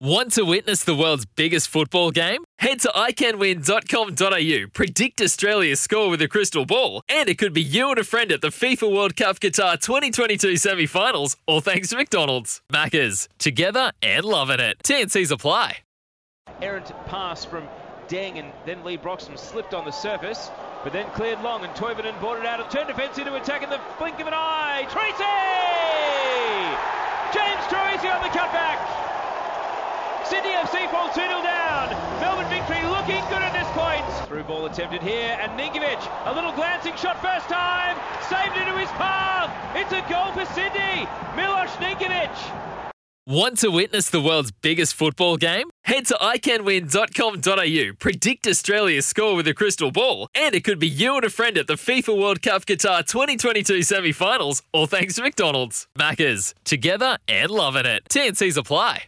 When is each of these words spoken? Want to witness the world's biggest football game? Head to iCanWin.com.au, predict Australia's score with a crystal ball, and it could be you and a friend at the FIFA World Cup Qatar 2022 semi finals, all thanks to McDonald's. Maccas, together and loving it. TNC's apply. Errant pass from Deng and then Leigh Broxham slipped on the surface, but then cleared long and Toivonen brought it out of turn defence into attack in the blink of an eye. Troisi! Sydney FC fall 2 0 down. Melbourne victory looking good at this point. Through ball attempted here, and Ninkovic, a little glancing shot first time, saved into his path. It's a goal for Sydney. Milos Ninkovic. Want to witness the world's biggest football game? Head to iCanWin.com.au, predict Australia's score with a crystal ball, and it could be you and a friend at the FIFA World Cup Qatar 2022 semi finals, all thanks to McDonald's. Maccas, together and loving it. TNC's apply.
Want 0.00 0.32
to 0.32 0.42
witness 0.42 0.84
the 0.84 0.94
world's 0.94 1.24
biggest 1.24 1.68
football 1.68 2.10
game? 2.10 2.44
Head 2.58 2.80
to 2.80 2.88
iCanWin.com.au, 2.88 4.68
predict 4.74 5.22
Australia's 5.22 5.80
score 5.80 6.10
with 6.10 6.20
a 6.20 6.28
crystal 6.28 6.66
ball, 6.66 7.00
and 7.08 7.30
it 7.30 7.38
could 7.38 7.54
be 7.54 7.62
you 7.62 7.88
and 7.88 7.98
a 7.98 8.04
friend 8.04 8.30
at 8.30 8.42
the 8.42 8.48
FIFA 8.48 8.94
World 8.94 9.16
Cup 9.16 9.40
Qatar 9.40 9.80
2022 9.80 10.58
semi 10.58 10.84
finals, 10.84 11.38
all 11.46 11.62
thanks 11.62 11.88
to 11.88 11.96
McDonald's. 11.96 12.60
Maccas, 12.70 13.26
together 13.38 13.90
and 14.02 14.26
loving 14.26 14.60
it. 14.60 14.76
TNC's 14.84 15.30
apply. 15.30 15.78
Errant 16.60 16.92
pass 17.06 17.46
from 17.46 17.66
Deng 18.06 18.38
and 18.38 18.52
then 18.66 18.84
Leigh 18.84 18.98
Broxham 18.98 19.38
slipped 19.38 19.72
on 19.72 19.86
the 19.86 19.90
surface, 19.90 20.50
but 20.84 20.92
then 20.92 21.06
cleared 21.12 21.40
long 21.40 21.64
and 21.64 21.72
Toivonen 21.74 22.20
brought 22.20 22.38
it 22.38 22.44
out 22.44 22.60
of 22.60 22.68
turn 22.68 22.86
defence 22.86 23.16
into 23.16 23.34
attack 23.34 23.62
in 23.62 23.70
the 23.70 23.80
blink 23.98 24.20
of 24.20 24.26
an 24.26 24.34
eye. 24.34 24.86
Troisi! 24.90 25.65
Sydney 30.28 30.50
FC 30.50 30.90
fall 30.90 31.08
2 31.08 31.14
0 31.14 31.28
down. 31.42 31.90
Melbourne 32.20 32.48
victory 32.48 32.82
looking 32.90 33.22
good 33.30 33.42
at 33.42 33.52
this 33.52 33.68
point. 33.78 34.04
Through 34.26 34.42
ball 34.44 34.66
attempted 34.66 35.02
here, 35.02 35.38
and 35.40 35.52
Ninkovic, 35.58 36.02
a 36.26 36.34
little 36.34 36.52
glancing 36.52 36.96
shot 36.96 37.22
first 37.22 37.48
time, 37.48 37.96
saved 38.28 38.56
into 38.56 38.76
his 38.76 38.90
path. 38.98 39.50
It's 39.76 39.92
a 39.92 40.02
goal 40.10 40.32
for 40.32 40.44
Sydney. 40.52 41.06
Milos 41.36 41.70
Ninkovic. 41.78 42.34
Want 43.28 43.58
to 43.58 43.70
witness 43.70 44.08
the 44.10 44.20
world's 44.20 44.52
biggest 44.52 44.94
football 44.94 45.36
game? 45.36 45.68
Head 45.84 46.06
to 46.06 46.14
iCanWin.com.au, 46.14 47.94
predict 47.98 48.46
Australia's 48.46 49.06
score 49.06 49.34
with 49.34 49.48
a 49.48 49.54
crystal 49.54 49.90
ball, 49.90 50.28
and 50.34 50.54
it 50.54 50.64
could 50.64 50.78
be 50.78 50.88
you 50.88 51.16
and 51.16 51.24
a 51.24 51.30
friend 51.30 51.58
at 51.58 51.66
the 51.66 51.74
FIFA 51.74 52.20
World 52.20 52.42
Cup 52.42 52.66
Qatar 52.66 53.06
2022 53.06 53.82
semi 53.82 54.12
finals, 54.12 54.62
all 54.72 54.86
thanks 54.86 55.14
to 55.14 55.22
McDonald's. 55.22 55.86
Maccas, 55.98 56.54
together 56.64 57.18
and 57.28 57.50
loving 57.50 57.86
it. 57.86 58.04
TNC's 58.08 58.56
apply. 58.56 59.04